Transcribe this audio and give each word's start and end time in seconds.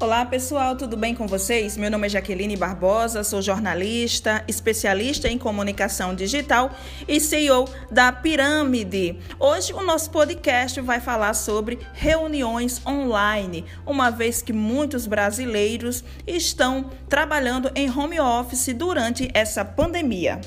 Olá 0.00 0.24
pessoal, 0.24 0.76
tudo 0.76 0.96
bem 0.96 1.14
com 1.14 1.26
vocês? 1.26 1.76
Meu 1.76 1.90
nome 1.90 2.06
é 2.06 2.08
Jaqueline 2.08 2.56
Barbosa, 2.56 3.22
sou 3.22 3.42
jornalista, 3.42 4.42
especialista 4.48 5.28
em 5.28 5.36
comunicação 5.36 6.14
digital 6.14 6.70
e 7.06 7.20
CEO 7.20 7.68
da 7.90 8.10
Pirâmide. 8.10 9.18
Hoje 9.38 9.74
o 9.74 9.82
nosso 9.82 10.10
podcast 10.10 10.80
vai 10.80 11.00
falar 11.00 11.34
sobre 11.34 11.80
reuniões 11.92 12.80
online, 12.86 13.66
uma 13.84 14.08
vez 14.08 14.40
que 14.40 14.54
muitos 14.54 15.06
brasileiros 15.06 16.02
estão 16.26 16.90
trabalhando 17.06 17.70
em 17.74 17.90
home 17.90 18.18
office 18.18 18.72
durante 18.72 19.30
essa 19.34 19.66
pandemia. 19.66 20.40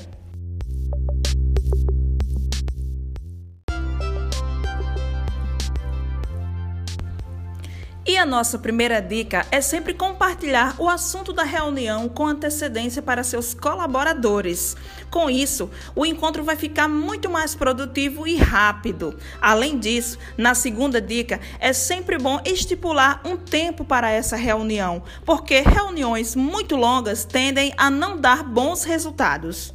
E 8.06 8.18
a 8.18 8.26
nossa 8.26 8.58
primeira 8.58 9.00
dica 9.00 9.46
é 9.50 9.62
sempre 9.62 9.94
compartilhar 9.94 10.74
o 10.78 10.90
assunto 10.90 11.32
da 11.32 11.42
reunião 11.42 12.06
com 12.06 12.26
antecedência 12.26 13.00
para 13.00 13.24
seus 13.24 13.54
colaboradores. 13.54 14.76
Com 15.10 15.30
isso, 15.30 15.70
o 15.96 16.04
encontro 16.04 16.44
vai 16.44 16.54
ficar 16.54 16.86
muito 16.86 17.30
mais 17.30 17.54
produtivo 17.54 18.26
e 18.26 18.36
rápido. 18.36 19.18
Além 19.40 19.78
disso, 19.78 20.18
na 20.36 20.54
segunda 20.54 21.00
dica, 21.00 21.40
é 21.58 21.72
sempre 21.72 22.18
bom 22.18 22.38
estipular 22.44 23.22
um 23.24 23.38
tempo 23.38 23.86
para 23.86 24.10
essa 24.10 24.36
reunião, 24.36 25.02
porque 25.24 25.60
reuniões 25.60 26.36
muito 26.36 26.76
longas 26.76 27.24
tendem 27.24 27.72
a 27.74 27.88
não 27.88 28.20
dar 28.20 28.42
bons 28.42 28.84
resultados. 28.84 29.72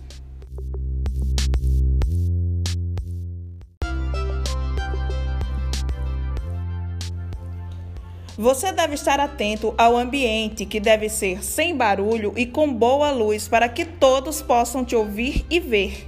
Você 8.39 8.71
deve 8.71 8.93
estar 8.93 9.19
atento 9.19 9.75
ao 9.77 9.97
ambiente, 9.97 10.65
que 10.65 10.79
deve 10.79 11.09
ser 11.09 11.43
sem 11.43 11.75
barulho 11.75 12.31
e 12.37 12.45
com 12.45 12.73
boa 12.73 13.11
luz, 13.11 13.49
para 13.49 13.67
que 13.67 13.83
todos 13.83 14.41
possam 14.41 14.85
te 14.85 14.95
ouvir 14.95 15.45
e 15.49 15.59
ver. 15.59 16.07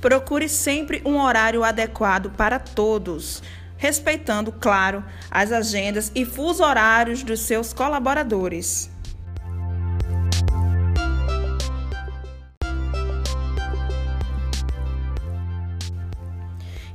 Procure 0.00 0.48
sempre 0.48 1.00
um 1.04 1.20
horário 1.20 1.62
adequado 1.62 2.32
para 2.36 2.58
todos, 2.58 3.40
respeitando, 3.76 4.50
claro, 4.50 5.04
as 5.30 5.52
agendas 5.52 6.10
e 6.16 6.24
fuso 6.24 6.64
horários 6.64 7.22
dos 7.22 7.38
seus 7.42 7.72
colaboradores. 7.72 8.90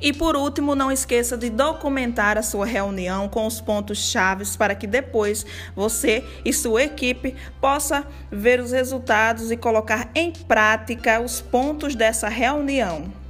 E 0.01 0.13
por 0.13 0.35
último, 0.35 0.75
não 0.75 0.91
esqueça 0.91 1.37
de 1.37 1.49
documentar 1.49 2.37
a 2.37 2.43
sua 2.43 2.65
reunião 2.65 3.27
com 3.27 3.45
os 3.45 3.61
pontos 3.61 3.97
chaves 3.97 4.55
para 4.55 4.75
que 4.75 4.87
depois 4.87 5.45
você 5.75 6.23
e 6.43 6.51
sua 6.53 6.83
equipe 6.83 7.35
possa 7.59 8.05
ver 8.31 8.59
os 8.59 8.71
resultados 8.71 9.51
e 9.51 9.57
colocar 9.57 10.09
em 10.13 10.31
prática 10.31 11.19
os 11.19 11.41
pontos 11.41 11.95
dessa 11.95 12.27
reunião. 12.27 13.24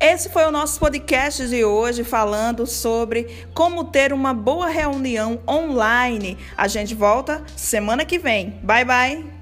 Esse 0.00 0.28
foi 0.28 0.44
o 0.44 0.50
nosso 0.50 0.78
podcast 0.78 1.48
de 1.48 1.64
hoje 1.64 2.04
falando 2.04 2.66
sobre 2.66 3.46
como 3.54 3.84
ter 3.84 4.12
uma 4.12 4.34
boa 4.34 4.68
reunião 4.68 5.40
online. 5.48 6.36
A 6.56 6.68
gente 6.68 6.94
volta 6.94 7.42
semana 7.56 8.04
que 8.04 8.18
vem. 8.18 8.50
Bye 8.62 8.84
bye. 8.84 9.35